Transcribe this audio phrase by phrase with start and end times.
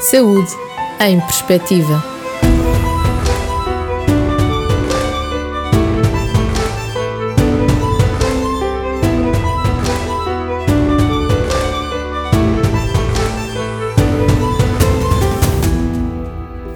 [0.00, 0.52] Saúde
[1.00, 2.17] em Perspectiva.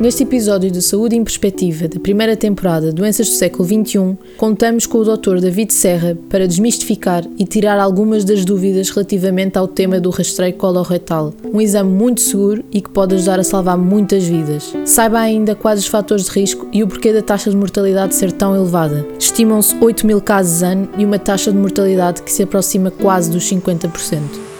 [0.02, 4.98] Neste episódio do Saúde em Perspectiva, da primeira temporada Doenças do século XXI, contamos com
[4.98, 5.38] o Dr.
[5.38, 11.32] David Serra para desmistificar e tirar algumas das dúvidas relativamente ao tema do rastreio coloretal,
[11.44, 14.74] um exame muito seguro e que pode ajudar a salvar muitas vidas.
[14.84, 18.32] Saiba ainda quais os fatores de risco e o porquê da taxa de mortalidade ser
[18.32, 19.06] tão elevada.
[19.16, 23.48] Estimam-se 8 mil casos ano e uma taxa de mortalidade que se aproxima quase dos
[23.48, 24.51] 50%.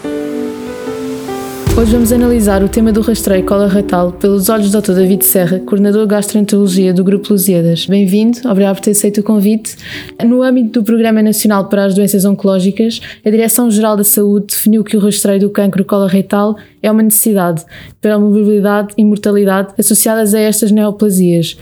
[1.75, 4.93] Hoje vamos analisar o tema do rastreio coloretal pelos olhos do Dr.
[4.93, 7.87] David Serra, coordenador de gastroenterologia do Grupo Lusíadas.
[7.87, 9.75] Bem-vindo, obrigado por ter aceito o convite.
[10.23, 14.99] No âmbito do Programa Nacional para as Doenças Oncológicas, a Direção-Geral da Saúde definiu que
[14.99, 17.65] o rastreio do cancro coloretal é uma necessidade
[18.03, 21.57] pela mobilidade e mortalidade associadas a estas neoplasias.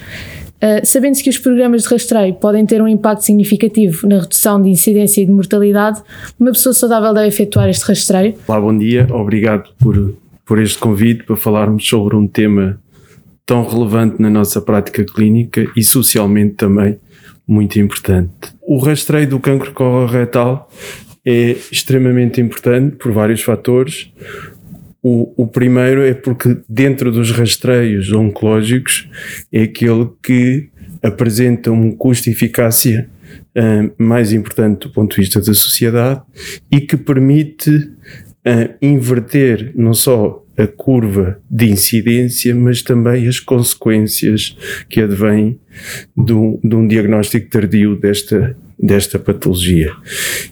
[0.62, 4.68] Uh, Sabendo-se que os programas de rastreio podem ter um impacto significativo na redução de
[4.68, 6.02] incidência e de mortalidade,
[6.38, 8.34] uma pessoa saudável deve efetuar este rastreio?
[8.46, 9.06] Olá, bom dia.
[9.10, 12.78] Obrigado por, por este convite para falarmos sobre um tema
[13.46, 16.98] tão relevante na nossa prática clínica e socialmente também
[17.48, 18.54] muito importante.
[18.62, 20.70] O rastreio do cancro coloretal
[21.26, 24.12] é extremamente importante por vários fatores.
[25.02, 29.08] O, o, primeiro é porque, dentro dos rastreios oncológicos,
[29.50, 30.68] é aquele que
[31.02, 33.08] apresenta um custo e eficácia
[33.56, 36.20] uh, mais importante do ponto de vista da sociedade
[36.70, 44.56] e que permite uh, inverter não só a curva de incidência, mas também as consequências
[44.90, 45.58] que advêm
[46.14, 49.90] de um, de um diagnóstico tardio desta, desta patologia.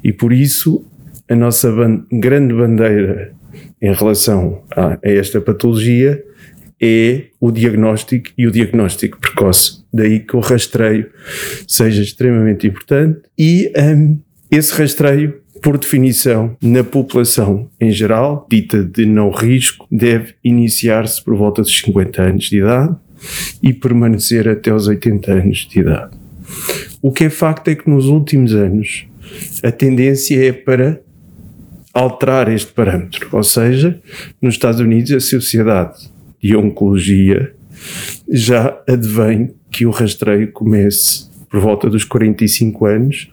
[0.02, 0.84] E por isso,
[1.28, 3.34] a nossa ban grande bandeira
[3.80, 6.22] em relação a, a esta patologia
[6.80, 9.82] é o diagnóstico e o diagnóstico precoce.
[9.92, 11.10] Daí que o rastreio
[11.66, 14.18] seja extremamente importante e um,
[14.50, 21.36] esse rastreio, por definição, na população em geral, dita de não risco, deve iniciar-se por
[21.36, 22.96] volta dos 50 anos de idade
[23.62, 26.16] e permanecer até os 80 anos de idade.
[27.02, 29.06] O que é facto é que nos últimos anos
[29.62, 31.00] a tendência é para
[31.98, 33.28] alterar este parâmetro.
[33.32, 34.00] Ou seja,
[34.40, 36.10] nos Estados Unidos, a Sociedade
[36.42, 37.52] de Oncologia
[38.30, 43.30] já advém que o rastreio comece por volta dos 45 anos.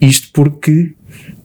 [0.00, 0.92] Isto porque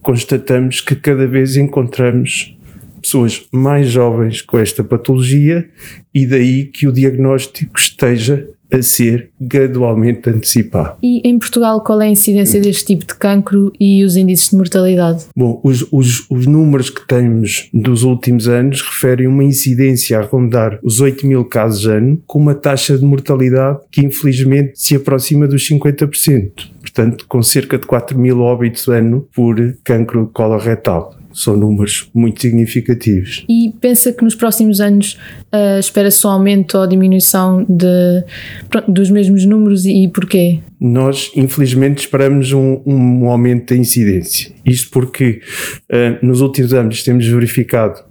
[0.02, 2.56] constatamos que cada vez encontramos
[3.02, 5.70] pessoas mais jovens com esta patologia
[6.14, 10.98] e daí que o diagnóstico esteja a ser gradualmente antecipado.
[11.02, 14.58] E em Portugal, qual é a incidência deste tipo de cancro e os índices de
[14.58, 15.26] mortalidade?
[15.36, 20.80] Bom, os, os, os números que temos dos últimos anos referem uma incidência a rondar
[20.84, 25.68] os 8 mil casos ano, com uma taxa de mortalidade que infelizmente se aproxima dos
[25.68, 26.76] 50%.
[26.82, 33.46] Portanto, com cerca de 4 mil óbitos ano por cancro coloretal são números muito significativos.
[33.50, 35.20] E pensa que nos próximos anos
[35.54, 38.24] uh, espera-se um aumento ou diminuição de,
[38.88, 40.60] dos mesmos números e, e porquê?
[40.80, 44.54] Nós, infelizmente, esperamos um, um aumento da incidência.
[44.66, 45.42] Isto porque
[45.92, 48.02] uh, nos últimos anos temos verificado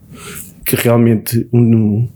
[0.67, 2.06] que realmente um,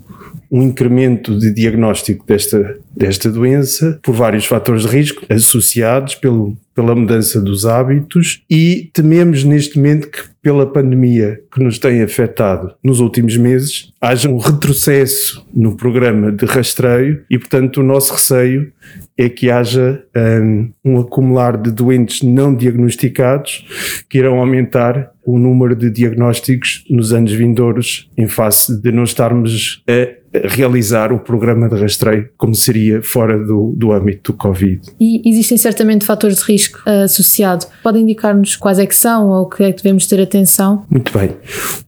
[0.50, 6.94] um incremento de diagnóstico desta, desta doença por vários fatores de risco associados pelo, pela
[6.94, 13.00] mudança dos hábitos e tememos neste momento que pela pandemia que nos tem afetado nos
[13.00, 18.72] últimos meses haja um retrocesso no programa de rastreio e portanto o nosso receio
[19.16, 20.02] é que haja
[20.42, 23.66] um, um acumular de doentes não diagnosticados
[24.08, 29.82] que irão aumentar o número de diagnósticos nos anos vindouros em face de não estarmos
[29.86, 34.80] a realizar o programa de rastreio como seria fora do, do âmbito do Covid.
[35.00, 37.66] E existem certamente fatores de risco risco uh, associado.
[37.82, 40.84] Pode indicar-nos quais é que são ou o que é que devemos ter atenção?
[40.90, 41.30] Muito bem.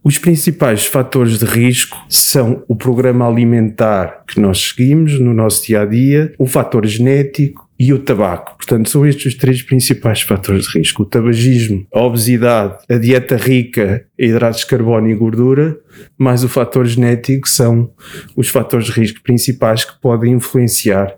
[0.03, 5.83] Os principais fatores de risco são o programa alimentar que nós seguimos no nosso dia
[5.83, 8.57] a dia, o fator genético, e o tabaco.
[8.59, 13.37] Portanto, são estes os três principais fatores de risco: o tabagismo, a obesidade, a dieta
[13.37, 15.79] rica em hidratos de carbono e gordura,
[16.19, 17.91] mais o fator genético, são
[18.37, 21.17] os fatores de risco principais que podem influenciar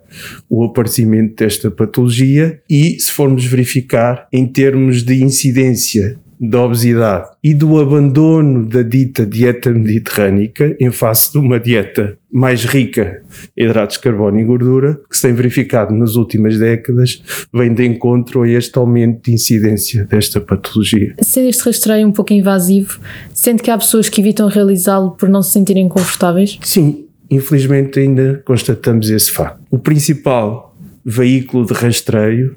[0.49, 2.61] o aparecimento desta patologia.
[2.71, 9.25] E, se formos verificar em termos de incidência da obesidade e do abandono da dita
[9.25, 13.23] dieta mediterrânica em face de uma dieta mais rica
[13.57, 17.23] em hidratos de carbono e gordura, que se tem verificado nas últimas décadas,
[17.55, 21.15] vem de encontro a este aumento de incidência desta patologia.
[21.23, 22.99] Sendo este rastreio um pouco invasivo,
[23.33, 26.59] sente que há pessoas que evitam realizá-lo por não se sentirem confortáveis?
[26.63, 29.61] Sim, infelizmente ainda constatamos esse facto.
[29.71, 30.75] O principal
[31.05, 32.57] veículo de rastreio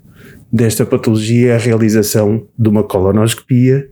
[0.52, 3.90] desta patologia é a realização de uma colonoscopia,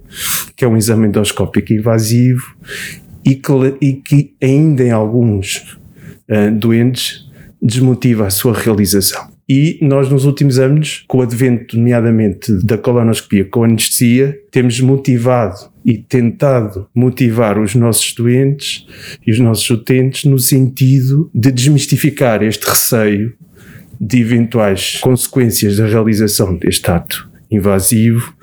[0.56, 2.56] que é um exame endoscópico invasivo
[3.26, 3.52] e que,
[3.82, 5.78] e que ainda em alguns
[6.30, 7.26] uh, doentes
[7.62, 9.34] desmotiva a sua realização.
[9.48, 15.70] E nós, nos últimos anos, com o advento, nomeadamente, da colonoscopia com anestesia, temos motivado
[15.86, 18.86] e tentado motivar os nossos doentes
[19.26, 23.34] e os nossos utentes no sentido de desmistificar este receio
[24.00, 28.34] de eventuais consequências da realização deste ato invasivo,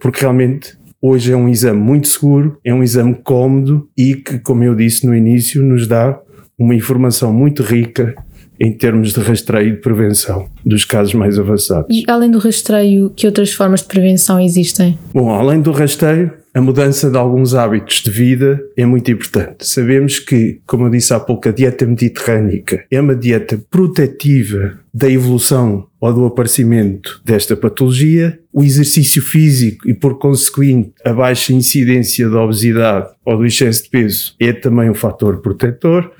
[0.00, 4.62] porque realmente hoje é um exame muito seguro, é um exame cómodo e que, como
[4.62, 6.18] eu disse no início, nos dá
[6.58, 8.14] uma informação muito rica
[8.60, 11.96] em termos de rastreio e de prevenção dos casos mais avançados.
[11.96, 14.98] E além do rastreio, que outras formas de prevenção existem?
[15.14, 19.66] Bom, além do rastreio, a mudança de alguns hábitos de vida é muito importante.
[19.66, 25.08] Sabemos que, como eu disse há pouco, a dieta mediterrânica é uma dieta protetiva da
[25.08, 32.28] evolução ou do aparecimento desta patologia, o exercício físico e, por conseguinte, a baixa incidência
[32.28, 36.10] da obesidade ou do excesso de peso é também um fator protetor,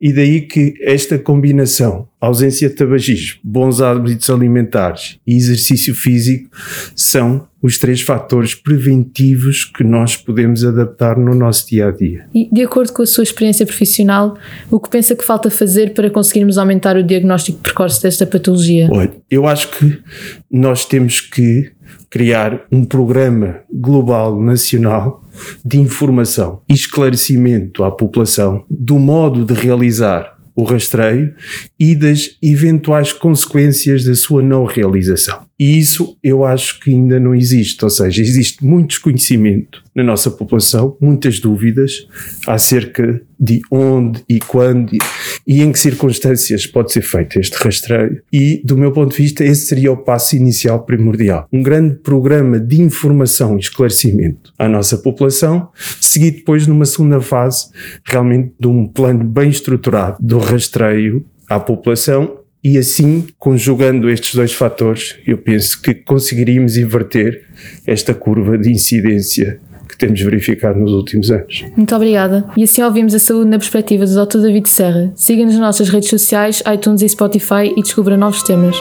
[0.00, 6.50] e daí que esta combinação, ausência de tabagismo, bons hábitos alimentares e exercício físico,
[6.94, 12.26] são os três fatores preventivos que nós podemos adaptar no nosso dia a dia.
[12.34, 14.36] E, de acordo com a sua experiência profissional,
[14.70, 18.88] o que pensa que falta fazer para conseguirmos aumentar o diagnóstico precoce desta patologia?
[18.90, 19.98] Olha, eu acho que
[20.50, 21.70] nós temos que
[22.10, 25.24] criar um programa global nacional
[25.64, 31.32] de informação e esclarecimento à população do modo de realizar o rastreio
[31.78, 35.46] e das eventuais consequências da sua não realização.
[35.58, 40.30] E isso eu acho que ainda não existe, ou seja, existe muito desconhecimento na nossa
[40.30, 42.06] população, muitas dúvidas
[42.46, 44.92] acerca de onde e quando
[45.46, 48.22] e em que circunstâncias pode ser feito este rastreio.
[48.32, 51.46] E, do meu ponto de vista, esse seria o passo inicial primordial.
[51.52, 55.68] Um grande programa de informação e esclarecimento à nossa população,
[56.00, 57.68] seguido depois numa segunda fase,
[58.04, 64.52] realmente de um plano bem estruturado do rastreio à população e assim, conjugando estes dois
[64.52, 67.46] fatores, eu penso que conseguiríamos inverter
[67.86, 69.58] esta curva de incidência
[70.00, 71.64] temos verificado nos últimos anos.
[71.76, 72.44] Muito obrigada.
[72.56, 74.38] E assim ouvimos a saúde na perspectiva do Dr.
[74.38, 75.12] David Serra.
[75.14, 78.76] Siga-nos nas nossas redes sociais, iTunes e Spotify e descubra novos temas.